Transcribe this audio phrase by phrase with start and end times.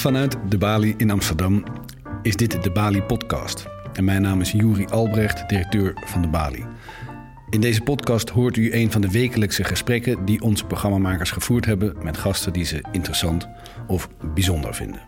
[0.00, 1.64] Vanuit de Bali in Amsterdam
[2.22, 3.66] is dit de Bali Podcast.
[3.92, 6.64] En mijn naam is Juri Albrecht, directeur van de Bali.
[7.50, 11.96] In deze podcast hoort u een van de wekelijkse gesprekken die onze programmamakers gevoerd hebben
[12.02, 13.48] met gasten die ze interessant
[13.86, 15.00] of bijzonder vinden.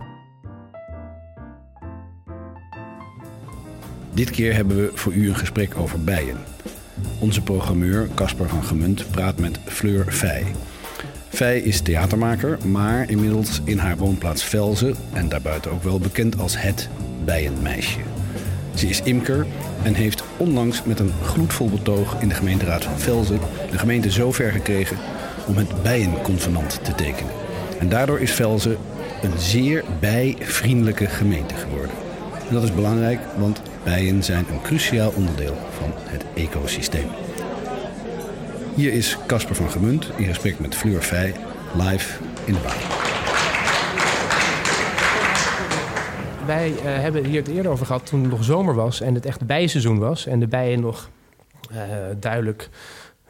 [4.14, 6.38] Dit keer hebben we voor u een gesprek over bijen.
[7.18, 10.44] Onze programmeur Casper van Gemunt praat met Fleur Fey.
[11.32, 16.60] Fey is theatermaker, maar inmiddels in haar woonplaats Velzen en daarbuiten ook wel bekend als
[16.60, 16.88] het
[17.24, 17.98] bijenmeisje.
[18.74, 19.46] Ze is imker
[19.82, 24.32] en heeft onlangs met een gloedvol betoog in de gemeenteraad van Velzen de gemeente zo
[24.32, 24.96] ver gekregen
[25.46, 27.32] om het bijenconvenant te tekenen.
[27.78, 28.76] En daardoor is Velzen
[29.22, 31.96] een zeer bijvriendelijke gemeente geworden.
[32.48, 37.06] En dat is belangrijk, want bijen zijn een cruciaal onderdeel van het ecosysteem.
[38.74, 41.34] Hier is Casper van Gemunt in gesprek met Fleur Fey
[41.74, 42.76] live in de baan.
[46.46, 49.26] Wij uh, hebben hier het eerder over gehad toen het nog zomer was en het
[49.26, 50.26] echt bijenseizoen was.
[50.26, 51.10] En de bijen nog
[51.72, 51.76] uh,
[52.20, 52.68] duidelijk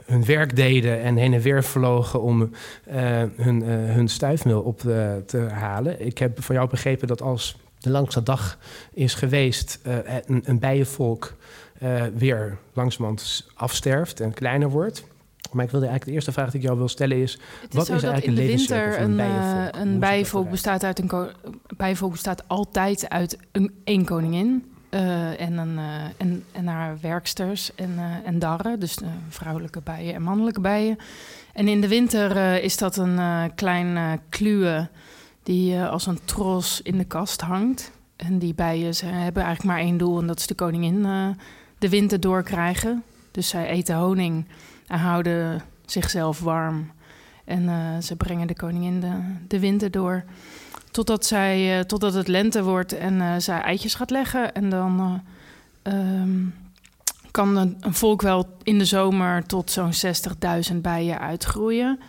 [0.04, 4.80] hun werk deden en heen en weer vlogen om uh, hun, hun stuifmeel op
[5.26, 6.06] te halen.
[6.06, 8.58] Ik heb van jou begrepen dat als de langste dag
[8.92, 9.78] is geweest,
[10.26, 11.34] een, een bijenvolk
[12.14, 15.04] weer langzamerhand afsterft en kleiner wordt.
[15.50, 17.38] Maar ik wilde eigenlijk de eerste vraag die ik jou wil stellen is:
[17.70, 19.74] wat is, eigenlijk in de winter een, bijenvolk?
[19.74, 21.30] Een bijenvolk bestaat uit een
[21.76, 24.66] bijenvolk bestaat altijd uit een één koningin.
[24.90, 28.98] Uh, en, een, uh, en, en haar werksters en, uh, en darren, dus
[29.28, 30.98] vrouwelijke bijen en mannelijke bijen.
[31.52, 33.20] En in de winter is dat een
[33.54, 34.88] klein kluwe
[35.42, 37.90] die als een tros in de kast hangt.
[38.16, 41.02] En die bijen ze hebben eigenlijk maar één doel en dat is de koningin
[41.78, 43.02] de winter doorkrijgen.
[43.30, 44.46] Dus zij eten honing
[44.92, 46.90] en houden zichzelf warm.
[47.44, 49.12] En uh, ze brengen de koningin de,
[49.48, 50.24] de winter door.
[50.90, 54.54] Totdat, zij, uh, totdat het lente wordt en uh, zij eitjes gaat leggen.
[54.54, 55.22] En dan
[55.82, 56.54] um,
[57.30, 59.92] kan een, een, volk wel in de zomer tot zo'n
[60.72, 62.00] 60.000 bijen uitgroeien.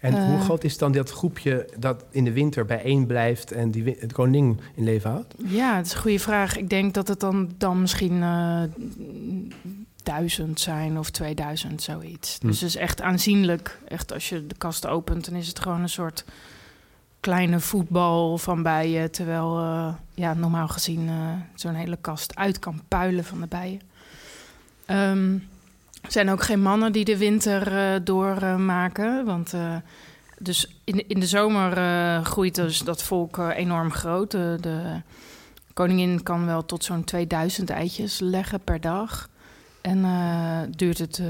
[0.00, 3.84] En hoe groot is dan dat groepje dat in de winter bijeen blijft en die
[3.84, 5.34] de koning in leven houdt?
[5.36, 6.56] Ja, dat is een goede vraag.
[6.56, 8.22] Ik denk dat het dan, dan misschien
[10.04, 12.38] duizend zijn of 2000, zoiets.
[12.40, 12.46] Hm.
[12.46, 13.78] Dus het is echt aanzienlijk.
[13.88, 16.24] Echt als je de kast opent, dan is het gewoon een soort
[17.20, 19.10] kleine voetbal van bijen.
[19.10, 23.80] Terwijl uh, ja, normaal gezien uh, zo'n hele kast uit kan puilen van de bijen.
[24.86, 25.48] Um,
[26.02, 29.24] er zijn ook geen mannen die de winter uh, doormaken.
[29.24, 29.54] want
[30.38, 31.76] dus in, in de zomer
[32.24, 34.30] groeit dus dat volk enorm groot.
[34.30, 35.00] de
[35.74, 39.28] koningin kan wel tot zo'n 2000 eitjes leggen per dag.
[39.86, 41.22] En uh, duurt het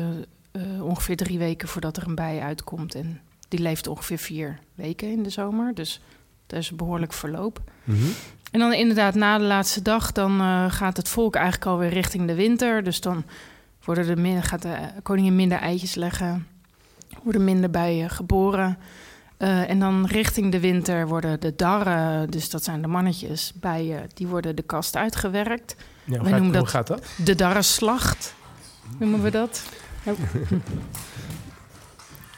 [0.53, 2.95] uh, ongeveer drie weken voordat er een bij uitkomt.
[2.95, 5.75] En die leeft ongeveer vier weken in de zomer.
[5.75, 6.01] Dus
[6.47, 7.61] dat is een behoorlijk verloop.
[7.85, 8.13] Mm -hmm.
[8.51, 12.35] En dan inderdaad, na de laatste dag, dan gaat het volk eigenlijk alweer richting de
[12.35, 12.83] winter.
[12.83, 13.25] Dus dan
[13.85, 16.47] worden de, gaat de koningin minder eitjes leggen.
[17.23, 18.79] Worden minder bijen geboren.
[19.39, 24.09] Uh, en dan richting de winter worden de darren, dus dat zijn de mannetjes, bijen,
[24.15, 25.77] die worden de kast uitgewerkt.
[26.05, 27.07] Ja, hoe, gaat, dat gaat dat?
[27.25, 28.35] De darrenslacht
[28.99, 29.63] noemen we dat.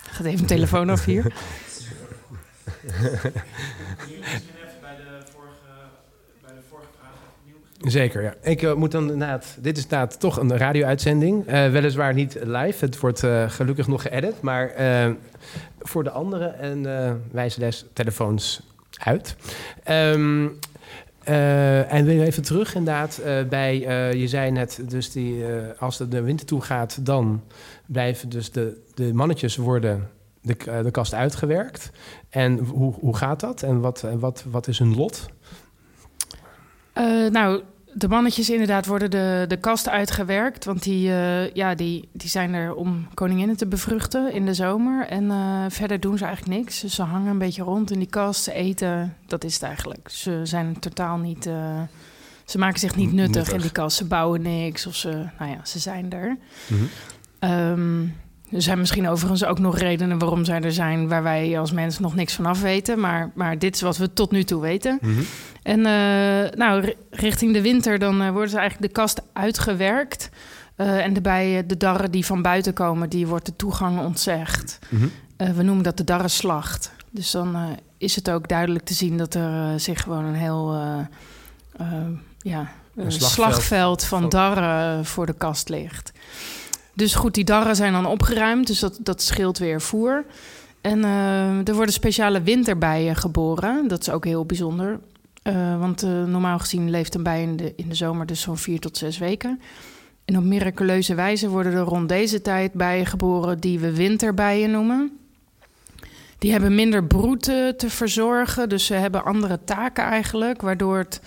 [0.02, 1.34] Gaat even een telefoon af hier.
[7.80, 8.34] Zeker, ja.
[8.42, 9.56] Ik uh, moet dan inderdaad...
[9.60, 11.48] Dit is inderdaad toch een radio-uitzending.
[11.48, 12.84] Uh, weliswaar niet live.
[12.84, 14.40] Het wordt uh, gelukkig nog geëdit.
[14.40, 14.72] Maar
[15.80, 18.62] voor de anderen en wijze les telefoons
[18.96, 19.36] uit.
[19.90, 20.58] Um,
[21.28, 25.44] uh, en weer even terug inderdaad uh, bij, uh, je zei net, dus die,
[25.78, 27.42] als het de winter toe gaat, dan
[27.86, 30.10] blijven dus de, de mannetjes worden
[30.40, 31.90] de, de kast uitgewerkt.
[32.28, 35.26] En hoe, hoe gaat dat en wat, wat, wat is hun lot?
[37.30, 37.62] nou,
[37.96, 40.64] de mannetjes inderdaad worden de, de kast uitgewerkt.
[40.64, 45.06] Want die, uh, ja, die, die zijn er om koninginnen te bevruchten in de zomer.
[45.06, 46.80] En uh, verder doen ze eigenlijk niks.
[46.80, 48.42] Dus ze hangen een beetje rond in die kast.
[48.42, 50.08] Ze eten, dat is het eigenlijk.
[50.10, 51.46] Ze zijn totaal niet...
[51.46, 51.80] Uh,
[52.44, 53.96] ze maken zich niet nuttig, nuttig, in die kast.
[53.96, 55.10] Ze bouwen niks of ze...
[55.38, 56.36] Nou ja, ze zijn er.
[56.66, 56.78] Mm
[57.38, 57.50] -hmm.
[57.50, 58.14] um,
[58.52, 61.08] er zijn misschien overigens ook nog redenen waarom zij er zijn...
[61.08, 63.00] waar wij als mensen nog niks van af weten.
[63.00, 64.98] Maar, maar dit is wat we tot nu toe weten.
[65.00, 65.24] Mm -hmm.
[65.62, 70.30] En uh, nou, richting de winter dan uh, worden ze eigenlijk de kast uitgewerkt.
[70.76, 74.78] Uh, en daarbij de darren die van buiten komen, die wordt de toegang ontzegd.
[74.88, 75.54] Mm -hmm.
[75.54, 76.92] we noemen dat de darrenslacht.
[77.10, 77.56] Dus dan
[77.98, 80.74] is het ook duidelijk te zien dat er zich gewoon een heel
[82.38, 86.12] ja, een slagveld, slagveld van darren voor de kast ligt.
[86.96, 90.24] Dus goed, die darren zijn dan opgeruimd, dus dat, dat scheelt weer voer.
[90.80, 91.04] En
[91.64, 93.88] er worden speciale winterbijen geboren.
[93.88, 94.98] Dat is ook heel bijzonder.
[95.42, 98.56] Uh, want uh, normaal gezien leeft een bij in de, in de zomer dus zo'n
[98.56, 99.60] vier tot zes weken.
[100.24, 105.18] En op miraculeuze wijze worden er rond deze tijd bijen geboren die we winterbijen noemen.
[106.38, 111.20] Die hebben minder broed te verzorgen, dus ze hebben andere taken eigenlijk, waardoor, het,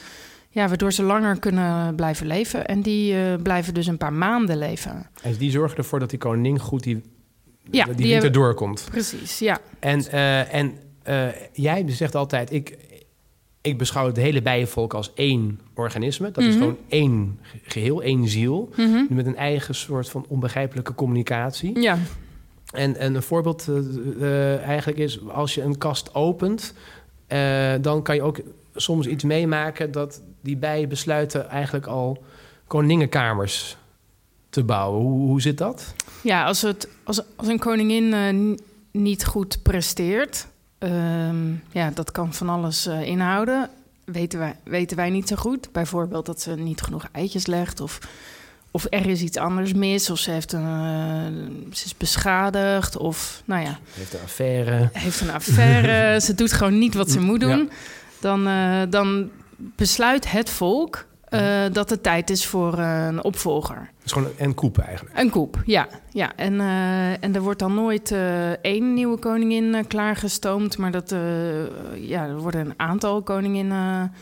[0.51, 2.65] ja, waardoor ze langer kunnen blijven leven.
[2.65, 5.09] En die uh, blijven dus een paar maanden leven.
[5.21, 7.01] En die zorgen ervoor dat die koningin goed die,
[7.71, 8.87] ja, die, die winter hebben, doorkomt.
[8.91, 9.59] Precies, ja.
[9.79, 10.73] En, uh, en
[11.07, 12.77] uh, jij zegt altijd, ik,
[13.61, 16.31] ik beschouw het hele bijenvolk als één organisme.
[16.31, 16.51] Dat mm -hmm.
[16.51, 18.69] is gewoon één geheel, één ziel.
[18.75, 19.07] Mm -hmm.
[19.09, 21.79] Met een eigen soort van onbegrijpelijke communicatie.
[21.79, 21.97] Ja.
[22.71, 23.69] En, en een voorbeeld
[24.63, 26.73] eigenlijk is, als je een kast opent...
[27.81, 28.39] Dan kan je ook
[28.75, 29.91] soms iets meemaken...
[29.91, 32.23] dat die bijen besluiten eigenlijk al
[32.67, 33.77] koningenkamers
[34.49, 35.01] te bouwen.
[35.01, 35.93] Hoe, hoe zit dat?
[36.23, 38.59] Ja, als, het, als, als een koningin
[38.91, 40.47] niet goed presteert...
[40.79, 43.69] Um, ja, dat kan van alles uh, inhouden.
[44.05, 45.71] Weten wij, weten wij niet zo goed.
[45.71, 47.79] Bijvoorbeeld dat ze niet genoeg eitjes legt.
[47.81, 47.99] Of,
[48.71, 50.09] of er is iets anders mis.
[50.09, 52.97] Of ze, heeft een, uh, ze is beschadigd.
[52.97, 53.79] Of nou ja.
[53.93, 54.89] Heeft een affaire.
[54.93, 56.19] Heeft een affaire.
[56.25, 57.57] ze doet gewoon niet wat ze moet doen.
[57.57, 57.67] Ja.
[58.19, 59.29] Dan, uh, dan
[59.59, 63.77] besluit het volk uh, dat het tijd is voor uh, een opvolger.
[63.77, 65.17] Het is gewoon een koep eigenlijk.
[65.17, 65.87] Een koep, ja.
[66.11, 66.35] ja.
[66.35, 68.15] En, uh, en er wordt dan nooit
[68.61, 71.15] één nieuwe koningin klaargestoomd, maar dat,
[71.95, 74.13] ja, er worden een aantal koninginnen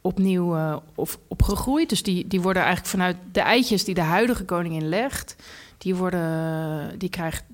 [0.00, 1.88] opnieuw of opgegroeid.
[1.88, 5.36] Dus die, die worden eigenlijk vanuit de eitjes die de huidige koningin legt,
[5.78, 7.44] die, worden, die krijgt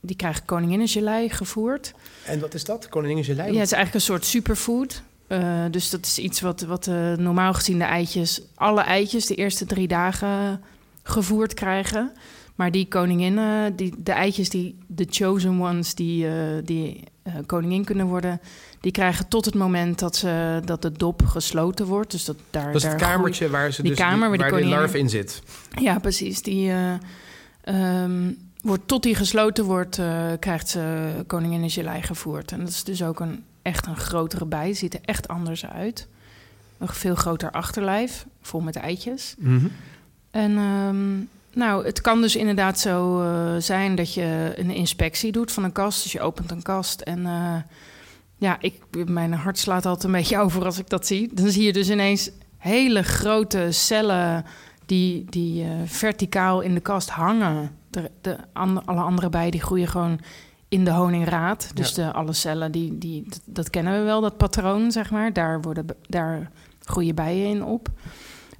[0.00, 1.94] die krijgen koninginnengelei gevoerd.
[2.24, 3.52] En wat is dat, koninginnengelei?
[3.52, 5.02] Ja, het is eigenlijk een soort superfood.
[5.28, 9.34] Uh, dus dat is iets wat, wat uh, normaal gezien de eitjes, alle eitjes, de
[9.34, 10.60] eerste drie dagen
[11.02, 12.12] gevoerd krijgen.
[12.54, 16.32] Maar die koninginnen, die, de eitjes, die, de chosen ones, die, uh,
[16.64, 17.04] die
[17.46, 18.40] koningin kunnen worden,
[18.80, 22.10] die krijgen tot het moment dat, ze, dat de dop gesloten wordt.
[22.10, 24.50] Dus dat, daar, dat is het daar kamertje waar ze die dus kamer, die, waar,
[24.50, 25.42] waar de larve in zit.
[25.80, 26.42] Ja, precies.
[26.42, 26.72] Die,
[27.64, 30.00] um, wordt, tot die gesloten wordt,
[30.38, 32.52] krijgt ze koninginnengelei gevoerd.
[32.52, 34.74] En dat is dus ook een echt een grotere bij.
[34.74, 36.08] Ziet er echt anders uit.
[36.78, 39.34] Een veel groter achterlijf, vol met eitjes.
[39.38, 39.70] Mm -hmm.
[40.30, 45.52] En um, nou, het kan dus inderdaad zo uh, zijn dat je een inspectie doet
[45.52, 46.02] van een kast.
[46.02, 47.56] Dus je opent een kast en uh,
[48.36, 48.74] ja, ik,
[49.06, 51.30] mijn hart slaat altijd een beetje over als ik dat zie.
[51.34, 54.44] Dan zie je dus ineens hele grote cellen
[54.86, 57.70] die, die uh, verticaal in de kast hangen.
[57.90, 58.36] De, de
[58.84, 60.20] alle andere bijen die groeien gewoon
[60.74, 61.70] in de honingraad.
[61.74, 62.06] Dus ja.
[62.06, 65.32] de, alle cellen, die, die, dat, kennen we wel, dat patroon, zeg maar.
[65.32, 66.50] Daar, worden, daar
[66.80, 67.88] groeien bijen in op.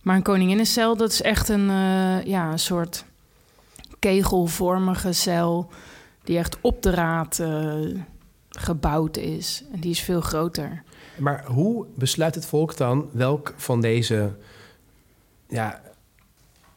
[0.02, 3.04] Maar een koninginnencel, dat is echt een, uh, ja, een soort
[3.98, 5.70] kegelvormige cel...
[6.24, 8.00] die echt op de raad uh,
[8.48, 9.64] gebouwd is.
[9.72, 10.82] En die is veel groter.
[11.18, 14.36] Maar hoe besluit het volk dan welk van deze...
[15.48, 15.80] Ja,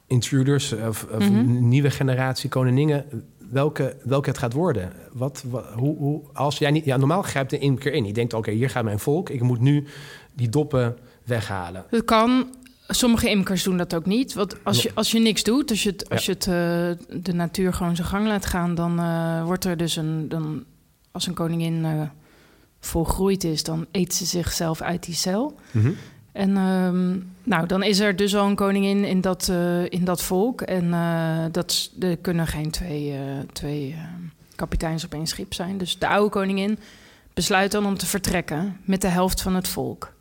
[0.08, 1.68] intruders of, of mm -hmm.
[1.68, 3.06] nieuwe generatie koningen
[3.50, 4.92] welke, welke het gaat worden.
[5.12, 8.06] Wat, wat, hoe, hoe, als jij niet, ja, normaal grijpt de imker in.
[8.06, 9.30] Je denkt, oké, okay, hier gaat mijn volk.
[9.30, 9.88] Ik moet nu
[10.34, 11.86] die doppen weghalen.
[11.90, 12.56] Het kan.
[12.88, 14.34] Sommige imkers doen dat ook niet.
[14.34, 17.34] Want als je, als je niks doet, als je, het, als je het, uh, de
[17.34, 18.76] natuur gewoon zijn gang laat gaan...
[18.76, 20.30] dan uh, wordt er dus een...
[20.30, 20.64] Dan,
[21.12, 22.02] als een koningin uh,
[22.80, 25.60] volgroeid is, dan eet ze zichzelf uit die cel.
[25.72, 25.96] Mm -hmm.
[26.38, 30.22] En um, nou, dan is er dus al een koningin in dat, uh, in dat
[30.24, 30.62] volk.
[30.62, 33.20] En uh, dat, er kunnen geen twee, uh,
[33.54, 33.96] twee
[34.56, 35.78] kapiteins op één schip zijn.
[35.78, 36.80] Dus de oude koningin
[37.34, 40.14] besluit dan om te vertrekken met de helft van het volk.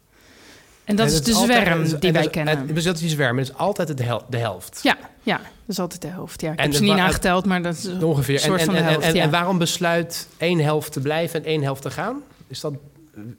[0.85, 2.75] En dat en is de zwerm altijd, die wij dus, kennen.
[2.75, 4.81] Dus dat is die zwerm, dat is altijd de, hel de helft.
[4.83, 6.41] Ja, ja, dat is altijd de helft.
[6.41, 8.35] Ja, ik en heb ze niet nageteld, maar dat is ongeveer.
[8.35, 9.23] Een soort en, van de helft, en, ja.
[9.23, 12.23] en waarom besluit één helft te blijven en één helft te gaan?
[12.47, 12.75] Is, dat,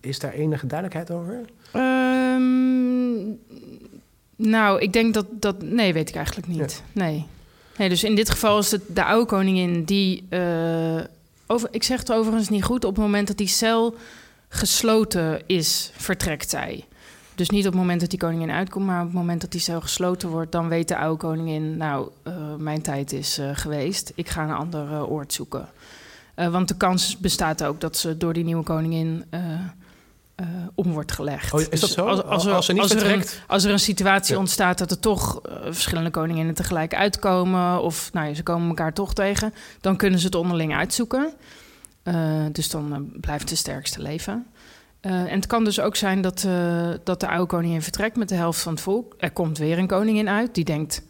[0.01, 1.45] is daar enige duidelijkheid over?
[2.41, 3.39] Um,
[4.37, 5.61] nou, ik denk dat dat.
[5.61, 6.83] Nee, weet ik eigenlijk niet.
[6.93, 7.01] Ja.
[7.01, 7.25] Nee.
[7.77, 7.89] nee.
[7.89, 10.23] Dus in dit geval is het de oude koningin die.
[10.29, 10.99] Uh,
[11.47, 12.85] over, ik zeg het overigens niet goed.
[12.85, 13.95] Op het moment dat die cel
[14.49, 16.85] gesloten is, vertrekt zij.
[17.35, 19.61] Dus niet op het moment dat die koningin uitkomt, maar op het moment dat die
[19.61, 24.11] cel gesloten wordt, dan weet de oude koningin, nou, uh, mijn tijd is uh, geweest.
[24.15, 25.69] Ik ga een ander oord zoeken.
[26.35, 29.25] want de kans bestaat ook dat ze door die nieuwe koningin
[30.41, 31.53] uh, om wordt gelegd.
[31.53, 32.05] Oh, is dus dat zo?
[32.05, 33.41] Als, als, er, als, er, niet als, er een, vertrekt?
[33.47, 34.39] als er een situatie ja.
[34.39, 38.93] ontstaat dat er toch uh, verschillende koninginnen tegelijk uitkomen, of nou ja, ze komen elkaar
[38.93, 41.33] toch tegen, dan kunnen ze het onderling uitzoeken.
[42.03, 42.15] Uh,
[42.51, 44.45] dus dan blijft de sterkste leven.
[45.01, 46.47] en het kan dus ook zijn dat,
[47.03, 49.15] dat de oude koningin vertrekt met de helft van het volk.
[49.17, 51.01] Er komt weer een koningin uit die denkt: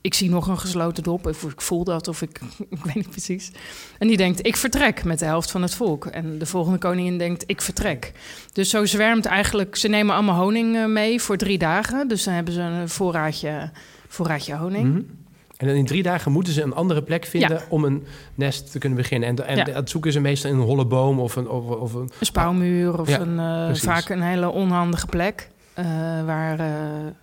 [0.00, 2.40] ik zie nog een gesloten dop, of ik voel dat, of ik,
[2.70, 3.52] ik weet niet precies.
[3.98, 6.06] En die denkt, ik vertrek met de helft van het volk.
[6.06, 8.12] En de volgende koningin denkt, ik vertrek.
[8.52, 12.08] Dus zo zwermt eigenlijk, ze nemen allemaal honing eh, mee voor drie dagen.
[12.08, 13.70] Dus dan hebben ze een voorraadje,
[14.08, 14.88] voorraadje honing.
[14.88, 15.02] Mhm.
[15.56, 18.78] En dan in drie dagen moeten ze een andere plek vinden om een nest te
[18.78, 19.28] kunnen beginnen.
[19.28, 19.64] En, en Ja.
[19.64, 21.48] dat zoeken ze meestal in een holle boom of een...
[21.48, 25.84] Of, of een Een spouwmuur of Ja, een, eh, vaak een hele onhandige plek eh,
[26.24, 26.56] waar,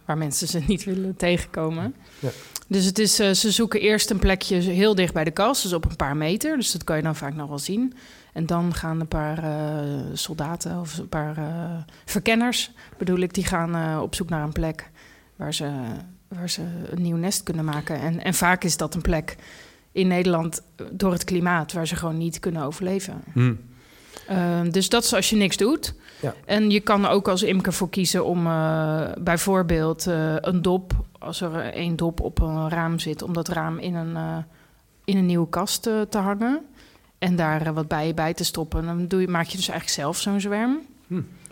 [0.06, 1.96] waar mensen ze niet willen tegenkomen.
[2.20, 2.30] Ja.
[2.68, 5.74] Dus het is, eh, ze zoeken eerst een plekje heel dicht bij de kast, dus
[5.74, 6.58] op een paar meter.
[6.58, 7.94] Dus dat kan je dan vaak nog wel zien.
[8.34, 9.84] En dan gaan een paar eh,
[10.14, 14.90] soldaten of een paar eh, verkenners, bedoel ik, die gaan op zoek naar een plek
[15.36, 15.72] waar ze,
[16.28, 18.00] waar ze een nieuw nest kunnen maken.
[18.00, 19.36] En, en vaak is dat een plek
[19.92, 23.22] in Nederland door het klimaat waar ze gewoon niet kunnen overleven.
[23.34, 23.54] Hm.
[24.28, 25.94] Ehm, dus dat is als je niks doet.
[26.20, 26.34] Ja.
[26.46, 28.44] En je kan ook als imker voor kiezen om
[29.24, 30.06] bijvoorbeeld
[30.42, 33.96] een dop, als er eh, één dop op een raam zit, om dat raam in
[33.96, 34.38] een, eh,
[35.06, 36.66] in een nieuwe kast eh, te hangen.
[37.20, 38.86] En daar wat bijen bij te stoppen.
[38.86, 40.80] Dan doe je, maak je dus eigenlijk zelf zo'n zwerm.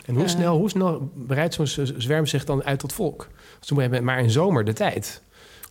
[0.06, 3.28] En hoe snel, hoe snel bereidt zo'n zwerm zich dan uit tot volk?
[3.60, 5.22] Ze hebben maar in zomer de tijd.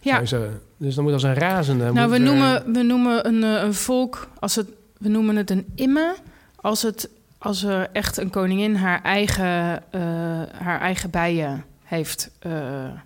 [0.01, 1.91] Ja, ze- dus dan moet als een razende...
[1.91, 5.65] nou, we er- noemen, we noemen een, een volk, als het, we noemen het een
[5.75, 6.15] imme,
[6.55, 9.83] als, het, als er echt een koningin haar eigen,
[10.53, 13.04] haar eigen bijen heeft Voortgebracht,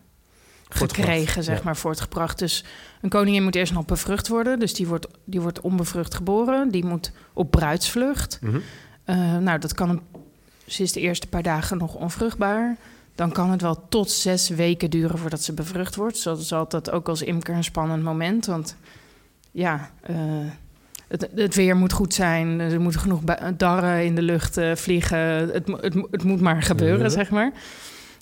[0.69, 1.63] gekregen, zeg ja.
[1.63, 2.39] maar, voortgebracht.
[2.39, 2.63] Dus
[3.01, 4.59] een koningin moet eerst nog bevrucht worden.
[4.59, 6.69] Dus die wordt, die wordt onbevrucht geboren.
[6.69, 8.39] Die moet op bruidsvlucht.
[8.41, 8.59] Mhm.
[9.03, 10.01] Eh, nou, dat kan
[10.65, 12.77] ze is de eerste paar dagen nog onvruchtbaar.
[13.15, 16.23] Dan kan het wel tot zes weken duren voordat ze bevrucht wordt.
[16.23, 18.45] Dat is altijd ook als imker een spannend moment.
[18.45, 18.75] Want
[19.51, 20.15] ja, eh,
[21.07, 22.59] het, het weer moet goed zijn.
[22.59, 23.21] Er moeten genoeg
[23.57, 25.19] darren in de lucht eh, vliegen.
[25.19, 27.09] Het, het, het moet maar gebeuren, Ja.
[27.09, 27.51] zeg maar.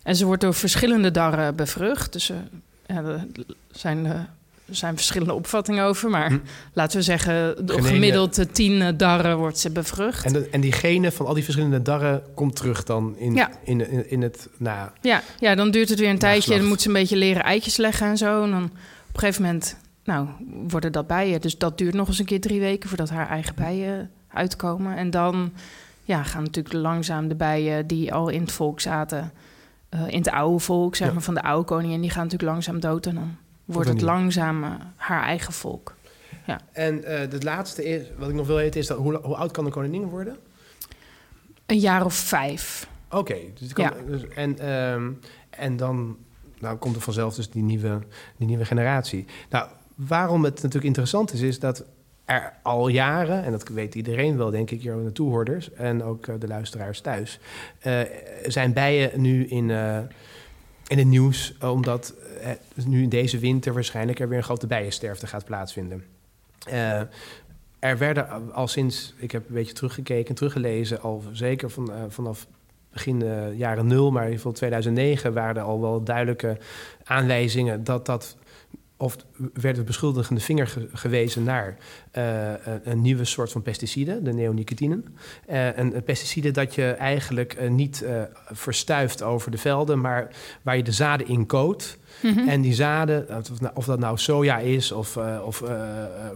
[0.08, 2.14] En ze wordt door verschillende darren bevrucht.
[2.14, 2.38] Dus eh,
[2.86, 3.26] ja, er
[3.72, 4.12] zijn, eh,
[4.66, 6.10] er zijn verschillende opvattingen over.
[6.10, 6.38] Maar Hm.
[6.74, 10.26] laten we zeggen, door gemiddeld eh, tien darren wordt ze bevrucht.
[10.26, 13.50] En, de, en die genen van al die verschillende darren komt terug dan in, Ja.
[13.64, 14.48] in, in, in het...
[14.58, 16.58] Nou, Ja, ja, dan duurt het weer een tijdje.
[16.58, 18.44] Dan moet ze een beetje leren eitjes leggen en zo.
[18.44, 20.28] En dan op een gegeven moment, nou,
[20.68, 21.42] worden dat bijen.
[21.42, 24.96] Dus dat duurt nog eens een keer drie weken voordat haar eigen bijen uitkomen.
[24.98, 25.52] En dan
[26.04, 29.32] ja, gaan natuurlijk langzaam de bijen die al in het volk zaten,
[29.90, 31.14] eh, in het oude volk, zeg Ja.
[31.14, 33.06] maar, van de oude koningin, die gaan natuurlijk langzaam dood.
[33.06, 35.96] En dan wordt het langzaam eh, haar eigen volk.
[36.72, 39.52] en eh het laatste is, wat ik nog wil weten is, dat, hoe, hoe oud
[39.52, 40.38] kan een koningin worden?
[41.66, 42.88] Een jaar of vijf.
[43.12, 43.94] Oké, dus, Ja.
[44.08, 45.12] dus en, ehm,
[45.50, 46.18] en dan
[46.60, 48.00] nou, komt er vanzelf dus die nieuwe,
[48.38, 49.26] die nieuwe generatie.
[49.50, 51.84] Nou, waarom het natuurlijk interessant is, is dat
[52.28, 56.28] er al jaren, en dat weet iedereen wel, denk ik, hier de toehoorders en ook
[56.28, 57.40] eh, de luisteraars thuis,
[57.80, 58.00] eh,
[58.46, 60.00] zijn bijen nu in, eh,
[60.88, 62.14] in het nieuws, omdat
[62.86, 66.04] nu in deze winter waarschijnlijk er weer een grote bijensterfte gaat plaatsvinden.
[67.80, 72.48] Er werden al sinds, ik heb een beetje teruggekeken, teruggelezen, al zeker van, vanaf
[72.92, 73.24] begin
[73.56, 76.58] jaren nul, maar in ieder geval 2009 waren er al wel duidelijke
[77.04, 78.38] aanwijzingen dat dat
[78.98, 79.16] of
[79.54, 81.78] werd de beschuldigende vinger ge- gewezen naar
[82.12, 85.06] eh, een, nieuwe soort van pesticide, de neonicotinen.
[85.46, 88.06] Eh, een, een pesticide dat je eigenlijk eh, niet
[88.52, 91.98] verstuift over de velden, maar waar je de zaden in koopt.
[92.22, 92.48] Mhm.
[92.48, 95.64] En die zaden, of, nou- of dat nou soja is, of, of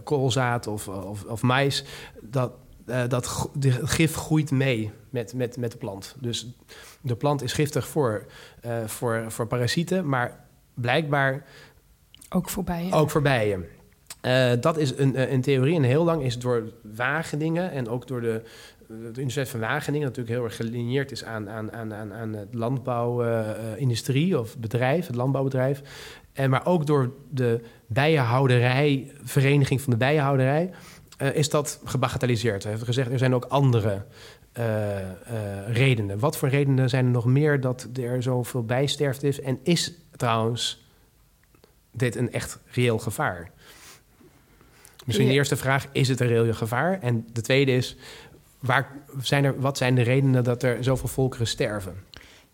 [0.04, 1.84] koolzaad of, of, of mais,
[2.20, 2.52] dat,
[3.08, 3.48] dat
[3.82, 6.16] gif groeit mee met, met, met de plant.
[6.20, 6.54] Dus
[7.00, 8.26] de plant is giftig voor,
[8.86, 11.44] voor, voor parasieten, maar blijkbaar
[12.32, 12.92] Ook voor bijen.
[12.92, 13.66] ook voor bijen.
[14.20, 17.88] Eh, dat is een, eh, een theorie en heel lang is het door Wageningen en
[17.88, 18.42] ook door de,
[18.86, 22.54] de Universiteit van Wageningen, natuurlijk heel erg gelineerd is aan, aan, aan, aan, aan het
[22.54, 25.82] landbouwindustrie of bedrijf, het landbouwbedrijf.
[26.32, 30.70] En, maar ook door de bijenhouderij, vereniging van de bijenhouderij,
[31.22, 32.62] eh, is dat gebagatelliseerd.
[32.62, 34.04] Hij heeft gezegd, er zijn ook andere
[34.52, 35.06] eh, eh,
[35.66, 36.18] redenen.
[36.18, 39.40] Wat voor redenen zijn er nog meer dat er zoveel bijsterfte is?
[39.40, 40.84] En is trouwens
[41.92, 43.50] dit een echt reëel gevaar?
[45.04, 47.00] Misschien de eerste vraag, is het een reëel gevaar?
[47.00, 47.96] En de tweede is,
[48.58, 48.88] waar
[49.20, 51.96] zijn er, wat zijn de redenen dat er zoveel volkeren sterven?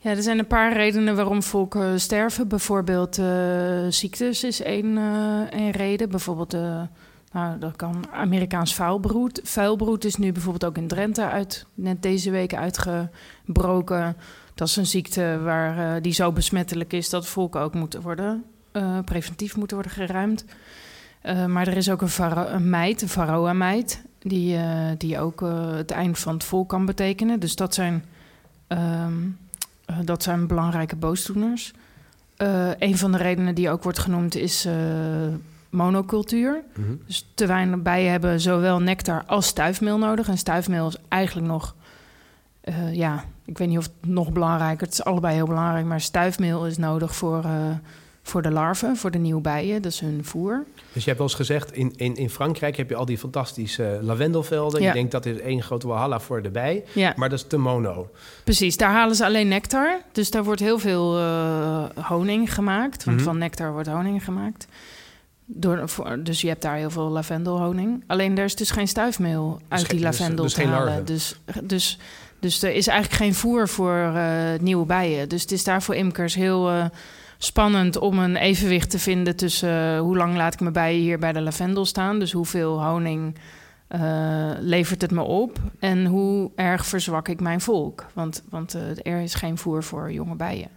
[0.00, 2.48] Ja, er zijn een paar redenen waarom volken sterven.
[2.48, 6.08] Bijvoorbeeld eh, ziektes is één, eh, één reden.
[6.10, 6.82] Bijvoorbeeld, eh,
[7.32, 9.40] nou, dat kan Amerikaans vuilbroed.
[9.42, 14.16] Vuilbroed is nu bijvoorbeeld ook in Drenthe uit, net deze week uitgebroken.
[14.54, 18.44] Dat is een ziekte waar, die zo besmettelijk is dat volken ook moeten worden,
[18.78, 20.44] eh, preventief moeten worden geruimd.
[21.20, 25.40] Eh, maar er is ook een, een meid, een varroa-meid, die, eh, die ook
[25.74, 27.40] het eind van het volk kan betekenen.
[27.40, 28.04] Dus dat zijn...
[28.66, 29.12] ehm,
[29.84, 31.72] eh, dat zijn belangrijke boosdoeners.
[32.78, 34.68] Een van de redenen die ook wordt genoemd is
[35.70, 36.62] monocultuur.
[36.76, 36.94] Mhm.
[37.06, 40.28] Dus te weinig bijen hebben zowel nectar als stuifmeel nodig.
[40.28, 41.74] En stuifmeel is eigenlijk nog,
[42.92, 46.66] ja, ik weet niet of het nog belangrijker Het is allebei heel belangrijk, maar stuifmeel
[46.66, 47.44] is nodig voor,
[48.28, 49.82] voor de larven, voor de nieuwe bijen.
[49.82, 50.64] Dat is hun voer.
[50.92, 53.98] Dus je hebt wel eens gezegd, in, in, in Frankrijk heb je al die fantastische
[54.02, 54.80] lavendelvelden.
[54.80, 54.86] Ja.
[54.86, 56.84] Je denkt dat is één grote walhalla voor de bij.
[56.92, 58.10] Ja, Maar dat is te mono.
[58.44, 58.76] precies.
[58.76, 60.00] Daar halen ze alleen nectar.
[60.12, 63.04] Dus daar wordt heel veel eh, honing gemaakt.
[63.04, 63.26] Want Mhm.
[63.26, 64.66] van nectar wordt honing gemaakt.
[65.50, 68.04] Door, voor, dus je hebt daar heel veel lavendelhoning.
[68.06, 71.04] Alleen er is dus geen stuifmeel uit geen- die dus- lavendel dus te geen halen.
[71.04, 71.98] Dus, dus,
[72.40, 75.28] dus er is eigenlijk geen voer voor eh, nieuwe bijen.
[75.28, 76.84] Dus het is daar voor imkers heel eh,
[77.38, 81.18] spannend om een evenwicht te vinden tussen eh, hoe lang laat ik mijn bijen hier
[81.18, 82.18] bij de lavendel staan.
[82.18, 83.34] Dus hoeveel honing
[83.86, 88.06] eh, levert het me op en hoe erg verzwak ik mijn volk.
[88.12, 90.68] Want, want eh, er is geen voer voor jonge bijen.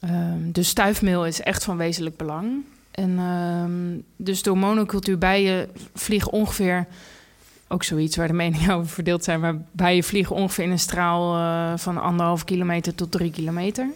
[0.00, 2.64] Ehm, dus stuifmeel is echt van wezenlijk belang.
[2.90, 6.86] En ehm, dus door monocultuur bijen vliegen ongeveer,
[7.68, 11.78] ook zoiets waar de meningen over verdeeld zijn, maar bijen vliegen ongeveer in een straal
[11.78, 13.88] van anderhalf kilometer tot drie kilometer.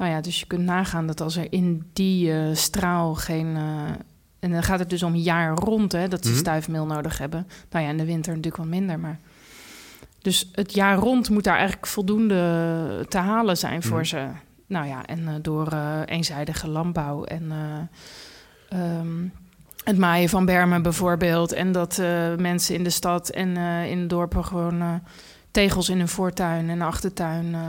[0.00, 3.56] Nou ja, dus je kunt nagaan dat als er in die eh, straal geen.
[3.56, 3.62] eh,
[4.38, 6.38] en dan gaat het dus om jaar rond hè, dat ze Mhm.
[6.38, 7.46] stuifmeel nodig hebben.
[7.70, 9.18] Nou ja, in de winter natuurlijk wat minder, maar.
[10.18, 14.06] Dus het jaar rond moet daar eigenlijk voldoende te halen zijn voor Mhm.
[14.06, 14.26] ze.
[14.66, 15.72] Nou ja, en eh, door
[16.04, 19.24] eenzijdige landbouw en eh, ehm,
[19.84, 21.52] het maaien van bermen bijvoorbeeld.
[21.52, 22.02] En dat
[22.36, 25.00] mensen in de stad en in de dorpen gewoon
[25.50, 27.54] tegels in hun voortuin en achtertuin.
[27.54, 27.60] eh,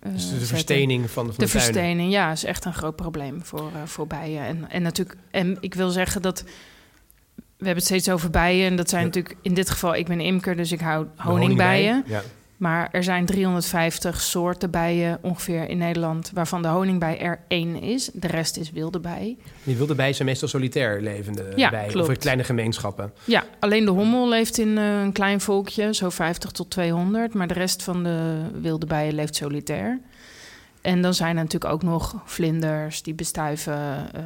[0.00, 0.46] eh, Dus de zetten.
[0.46, 4.06] verstening van, van de, De verstening, ja, is echt een groot probleem voor, eh, voor
[4.06, 4.42] bijen.
[4.42, 6.44] En, en natuurlijk, en ik wil zeggen dat.
[7.56, 8.66] We hebben het steeds over bijen.
[8.66, 9.06] En dat zijn Ja.
[9.06, 12.04] natuurlijk in dit geval, ik ben imker, dus ik hou honingbijen.
[12.06, 12.22] Ja.
[12.56, 18.10] Maar er zijn 350 soorten bijen ongeveer in Nederland, waarvan de honingbij er één is.
[18.12, 19.36] De rest is wilde bij.
[19.62, 21.90] Die wilde bijen zijn meestal solitair levende Ja, bijen.
[21.90, 22.08] klopt.
[22.08, 23.12] Of in kleine gemeenschappen.
[23.24, 27.34] Ja, alleen de hommel leeft in eh, een klein volkje, zo 50 tot 200.
[27.34, 30.00] Maar de rest van de wilde bijen leeft solitair.
[30.80, 34.22] En dan zijn er natuurlijk ook nog vlinders die bestuiven, eh,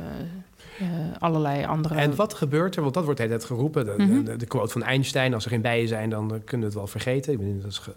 [0.80, 0.86] eh,
[1.18, 1.94] allerlei andere...
[1.94, 2.82] En wat gebeurt er?
[2.82, 3.84] Want dat wordt de hele tijd geroepen.
[3.84, 4.24] De, Mhm.
[4.24, 6.74] de, de quote van Einstein: als er geen bijen zijn, dan eh, kunnen we het
[6.74, 7.32] wel vergeten.
[7.32, 7.94] Ik bedoel, dat is ge-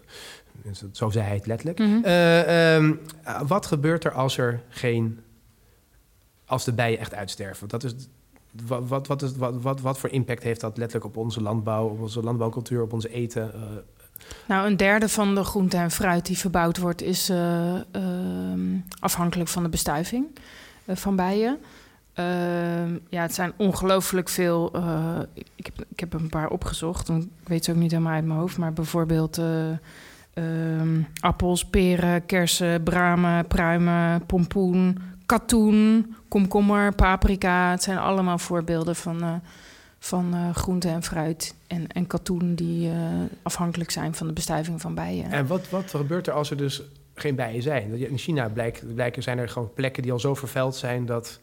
[0.91, 1.80] zo zei hij het letterlijk.
[1.80, 2.04] Mhm.
[2.04, 2.93] Eh, ehm,
[3.24, 5.19] eh, wat gebeurt er als er geen.
[6.46, 7.67] als de bijen echt uitsterven?
[7.67, 7.93] Dat is.
[8.67, 11.88] Wat, wat, wat, is, wat, wat, wat voor impact heeft dat letterlijk op onze landbouw,
[11.88, 13.52] op onze landbouwcultuur, op onze eten?
[14.48, 19.50] Nou, een derde van de groente en fruit die verbouwd wordt, is eh, ehm, afhankelijk
[19.50, 20.26] van de bestuiving
[20.88, 21.58] van bijen.
[22.13, 24.71] Ehm, ja, het zijn ongelooflijk veel.
[24.73, 25.19] eh,
[25.56, 28.26] ik, heb, ik heb een paar opgezocht, want ik weet ze ook niet helemaal uit
[28.26, 28.58] mijn hoofd.
[28.58, 29.69] Maar bijvoorbeeld eh,
[30.34, 37.71] ehm, appels, peren, kersen, bramen, pruimen, pompoen, katoen, komkommer, paprika.
[37.71, 39.34] Het zijn allemaal voorbeelden van, eh
[39.99, 40.36] van
[40.80, 42.89] en fruit en, en katoen die
[43.41, 45.32] afhankelijk zijn van de bestuiving van bijen.
[45.32, 46.82] En wat, wat gebeurt er als er dus
[47.15, 48.10] geen bijen zijn?
[48.10, 48.49] In China
[48.95, 51.39] blijken zijn er gewoon plekken die al zo vervuild zijn dat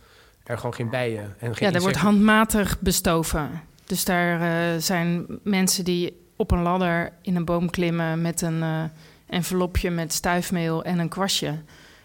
[0.51, 3.51] er gewoon geen bijen en geen ja, daar wordt handmatig bestoven.
[3.87, 8.63] Dus daar eh, zijn mensen die op een ladder in een boom klimmen met een
[8.63, 8.83] eh,
[9.27, 11.55] envelopje met stuifmeel en een kwastje.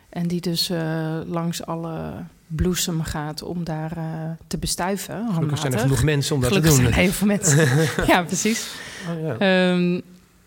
[0.09, 2.13] En die dus eh, langs alle
[2.47, 3.97] bloesem gaat om daar
[4.47, 5.27] te bestuiven.
[5.33, 5.81] Gelukkig zijn er handmatig.
[5.81, 6.91] genoeg mensen om dat Gelukkig te doen.
[6.91, 8.07] zijn er heel veel mensen.
[8.13, 8.67] ja, precies.
[9.09, 9.37] Oh, ja.
[9.37, 10.01] Ehm,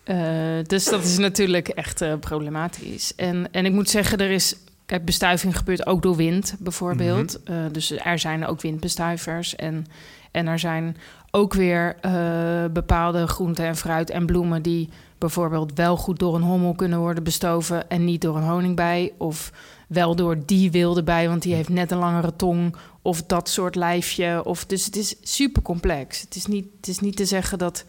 [0.05, 3.13] eh, dus dat is natuurlijk echt problematisch.
[3.17, 4.55] En, en ik moet zeggen, er is.
[4.89, 7.39] Kijk, bestuiving gebeurt ook door wind, bijvoorbeeld.
[7.45, 7.53] Mhm.
[7.53, 9.57] Eh, dus er zijn ook windbestuivers.
[9.57, 9.87] En,
[10.31, 10.97] en er zijn
[11.31, 16.43] ook weer eh, bepaalde groenten en fruit en bloemen die bijvoorbeeld wel goed door een
[16.43, 19.13] hommel kunnen worden bestoven en niet door een honingbij.
[19.17, 19.53] Of
[19.89, 22.77] wel door die wilde bij, want die heeft net een langere tong.
[23.03, 24.45] Of dat soort lijfje.
[24.45, 26.21] Of, dus het is super complex.
[26.21, 27.85] Het is niet, het is niet te zeggen dat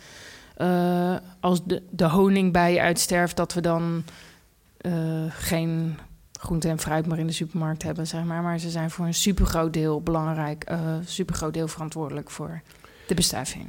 [0.55, 4.03] eh, als de, de honingbij uitsterft, dat we dan
[5.29, 5.97] geen
[6.39, 8.41] groente en fruit meer in de supermarkt hebben, zeg maar.
[8.41, 12.61] Maar ze zijn voor een supergroot deel belangrijk, eh supergroot deel verantwoordelijk voor
[13.07, 13.65] de bestuiving.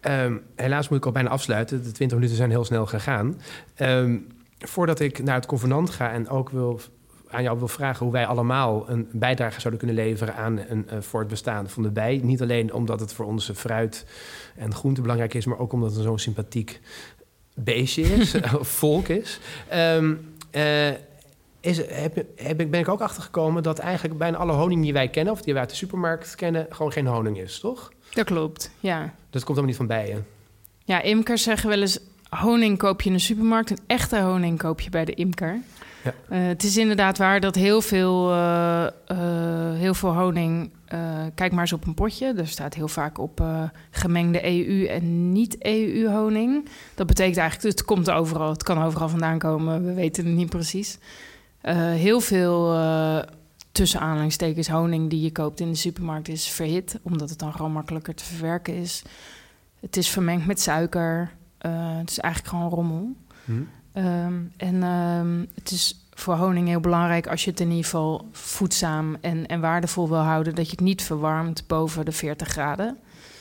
[0.00, 1.82] Ehm, helaas moet ik al bijna afsluiten.
[1.82, 3.40] De 20 minuten zijn heel snel gegaan.
[3.74, 4.18] Ehm,
[4.58, 6.80] voordat ik naar het convenant ga en ook wil,
[7.28, 11.00] aan jou wil vragen hoe wij allemaal een bijdrage zouden kunnen leveren aan een, eh,
[11.00, 12.20] voor het bestaan van de bij.
[12.22, 14.06] Niet alleen omdat het voor onze fruit
[14.56, 16.80] en groente belangrijk is, maar ook omdat het zo'n sympathiek
[17.54, 18.34] beestje is,
[18.80, 19.40] volk is.
[19.68, 20.90] Eh,
[21.62, 25.32] is heb, heb, ben ik ook achtergekomen dat eigenlijk bijna alle honing die wij kennen,
[25.32, 27.92] of die wij uit de supermarkt kennen, gewoon geen honing is, toch?
[28.10, 29.14] Dat klopt, ja.
[29.30, 30.26] Dat komt helemaal niet van bijen.
[30.84, 31.98] Ja, imkers zeggen wel eens...
[32.28, 33.70] honing koop je in de supermarkt...
[33.70, 35.60] een echte honing koop je bij de imker.
[36.04, 36.14] Ja.
[36.28, 38.92] Eh, het is inderdaad waar dat heel veel, eh, eh,
[39.74, 40.70] heel veel honing...
[41.34, 42.34] kijk maar eens op een potje.
[42.36, 43.42] Er staat heel vaak op
[43.90, 46.68] gemengde EU en niet-EU honing.
[46.94, 48.50] Dat betekent eigenlijk, het komt overal.
[48.50, 49.84] Het kan overal vandaan komen.
[49.84, 50.98] We weten het niet precies.
[51.62, 52.74] Eh, heel veel...
[52.74, 53.18] eh,
[53.72, 57.72] tussen aanhalingstekens honing die je koopt in de supermarkt is verhit, omdat het dan gewoon
[57.72, 59.02] makkelijker te verwerken is.
[59.80, 61.32] Het is vermengd met suiker.
[61.58, 63.16] Eh, het is eigenlijk gewoon rommel.
[63.44, 63.52] Hm.
[63.92, 68.28] Ehm, en ehm, het is voor honing heel belangrijk als je het in ieder geval
[68.32, 72.98] voedzaam en, en waardevol wil houden, dat je het niet verwarmt boven de 40 graden.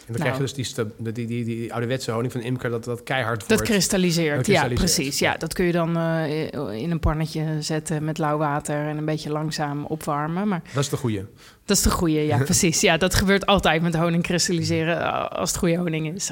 [0.08, 2.70] En dan krijg je dus die, die, die, die, die ouderwetse honing van de imker
[2.70, 3.64] dat dat keihard Dat wordt.
[3.64, 4.94] kristalliseert, Dat ja, kristalliseert.
[4.96, 5.20] precies.
[5.20, 9.06] Ja, dat kun je dan eh, in een pannetje zetten met lauw water en een
[9.06, 10.48] beetje langzaam opwarmen.
[10.48, 11.26] Maar Dat is de goede.
[11.66, 12.82] dat is de goede, ja, precies.
[12.82, 16.32] Ja, dat gebeurt altijd met honing kristalliseren eh, als het goede honing is.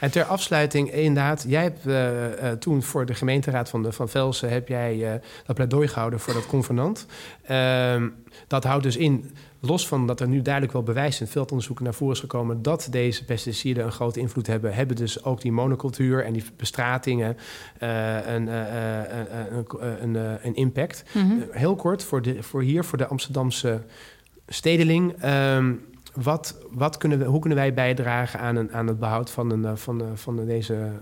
[0.00, 4.08] En ter afsluiting, inderdaad, jij hebt eh, eh, toen voor de gemeenteraad van, de, van
[4.08, 4.50] Velsen...
[4.50, 7.06] heb jij eh, dat pleidooi gehouden voor dat convenant.
[7.42, 8.08] Ehm,
[8.46, 11.94] dat houdt dus in, los van dat er nu duidelijk wel bewijs in veldonderzoeken naar
[11.94, 12.62] voren is gekomen...
[12.62, 14.74] dat deze pesticiden een grote invloed hebben...
[14.74, 17.36] hebben dus ook die monocultuur en die bestratingen
[17.78, 19.26] eh, een, eh, eh,
[20.00, 21.04] een, een, een impact.
[21.12, 21.36] Mhm.
[21.50, 23.82] Heel kort, voor, de, voor hier, voor de Amsterdamse
[24.48, 25.14] stedeling...
[25.20, 25.72] ehm,
[26.14, 29.78] wat, wat kunnen we, hoe kunnen wij bijdragen aan, een, aan het behoud van, een,
[29.78, 30.92] van, van deze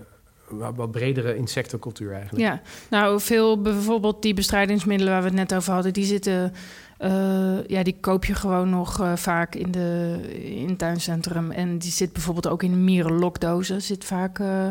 [0.49, 2.43] wat wat bredere insectencultuur eigenlijk?
[2.45, 6.53] Ja, nou, veel bijvoorbeeld die bestrijdingsmiddelen waar we het net over hadden, die zitten.
[6.99, 10.19] Eh, ja, die koop je gewoon nog eh, vaak in, de,
[10.59, 11.51] in het tuincentrum.
[11.51, 13.81] En die zit bijvoorbeeld ook in mierenlokdozen.
[13.81, 14.67] Zit vaak eh,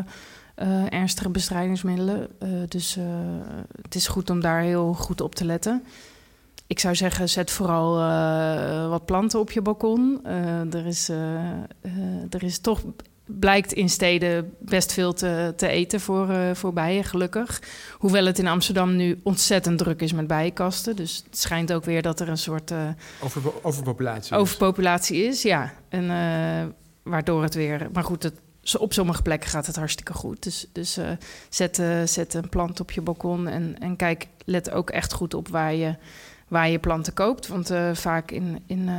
[0.89, 2.27] ernstige bestrijdingsmiddelen.
[2.67, 2.97] Dus
[3.81, 5.83] het is goed om daar heel goed op te letten.
[6.67, 7.93] Ik zou zeggen, zet vooral
[8.89, 10.25] wat planten op je balkon.
[10.71, 11.09] Er, is,
[12.29, 12.81] er is toch
[13.29, 17.61] blijkt in steden best veel te, te eten voor, eh, voor bijen, gelukkig.
[17.97, 20.95] Hoewel het in Amsterdam nu ontzettend druk is met bijenkasten.
[20.95, 22.87] Dus het schijnt ook weer dat er een soort eh,
[23.23, 24.35] Over, overpopulatie.
[24.35, 25.41] overpopulatie is.
[25.41, 26.67] Ja, en eh,
[27.03, 27.87] waardoor het weer...
[27.93, 28.33] Maar goed, het,
[28.77, 30.43] op sommige plekken gaat het hartstikke goed.
[30.43, 30.99] Dus, dus
[31.49, 35.47] zet, zet een plant op je balkon en, en kijk, let ook echt goed op
[35.47, 35.95] waar je,
[36.47, 37.47] waar je planten koopt.
[37.47, 38.89] Want vaak in, in,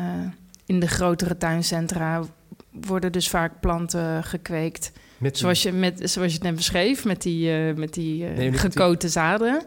[0.67, 2.23] in de grotere tuincentra
[2.71, 4.93] worden dus vaak planten gekweekt...
[5.33, 8.53] Zoals je, met, zoals je het net beschreef, met die, eh, met die eh, Nee,
[8.53, 9.63] gekoten zaden.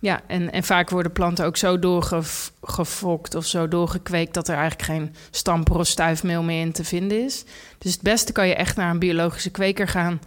[0.00, 4.34] Ja, en, en vaak worden planten ook zo doorgefokt of zo doorgekweekt...
[4.34, 7.44] dat er eigenlijk geen stamper of stuifmeel meer in te vinden is.
[7.78, 10.20] Dus het beste kan je echt naar een biologische kweker gaan.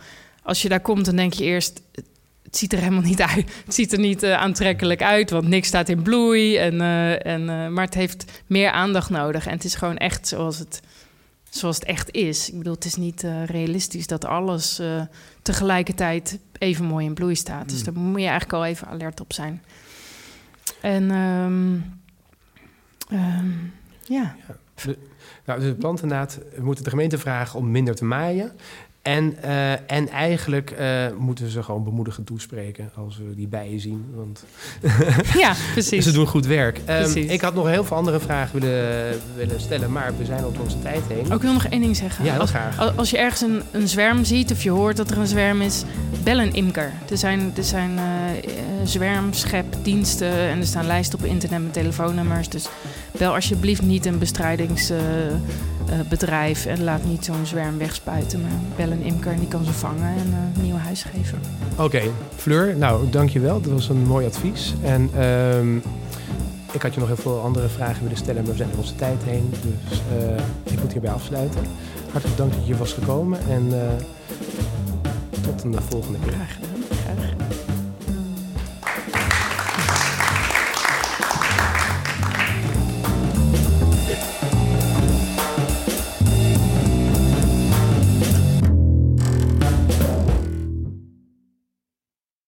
[0.44, 1.82] Als je daar komt, dan denk je eerst...
[2.44, 3.52] Het ziet er helemaal niet uit.
[3.66, 6.58] Het ziet er niet eh, aantrekkelijk uit, want niks staat in bloei.
[6.58, 6.82] En,
[7.22, 9.46] en, maar het heeft meer aandacht nodig.
[9.46, 10.82] En het is gewoon echt zoals het,
[11.52, 12.50] zoals het echt is.
[12.50, 15.02] Ik bedoel, het is niet eh, realistisch dat alles eh,
[15.42, 17.70] tegelijkertijd even mooi in bloei staat.
[17.70, 17.94] Dus Hmm.
[17.94, 19.64] daar moet je eigenlijk al even alert op zijn.
[20.82, 21.78] En ehm,
[23.20, 23.50] ehm,
[24.04, 24.36] ja,
[25.46, 28.52] Nou, dus de plantennaad we moeten de gemeente vragen om minder te maaien.
[29.02, 33.80] En, eh, en eigenlijk eh, moeten we ze gewoon bemoedigend toespreken als we die bijen
[33.80, 34.06] zien.
[34.16, 34.44] Want
[35.44, 36.04] ja precies.
[36.04, 36.82] ze doen goed werk.
[36.86, 40.60] Ehm, ik had nog heel veel andere vragen willen, willen stellen, maar we zijn op
[40.60, 41.34] onze tijd heen.
[41.34, 42.26] Ook wil nog één ding zeggen.
[42.26, 42.98] Ja, heel als, graag.
[42.98, 45.84] als- je ergens een, een zwerm ziet of je hoort dat er een zwerm is,
[46.24, 46.92] bel een imker.
[47.10, 48.04] Er zijn, er zijn eh,
[48.84, 52.50] zwermschepdiensten en er staan lijsten op internet met telefoonnummers.
[52.50, 52.66] Dus
[53.18, 58.42] bel alsjeblieft niet een bestrijdingsbedrijf en laat niet zo'n zwerm wegspuiten.
[58.42, 61.40] Maar bel een imker en die kan ze vangen en eh, een nieuw huis geven.
[61.78, 62.02] Oké,
[62.36, 63.62] Fleur, nou dankjewel.
[63.62, 64.74] Dat was een mooi advies.
[64.84, 65.78] En ehm,
[66.72, 68.96] ik had je nog heel veel andere vragen willen stellen, maar we zijn er onze
[68.96, 69.50] tijd heen.
[69.50, 70.36] Dus eh,
[70.74, 71.62] ik moet hierbij afsluiten.
[72.12, 73.88] Hartelijk dank dat je hier was gekomen en eh,
[75.42, 76.32] tot een volgende keer.
[76.32, 76.81] Graag gedaan.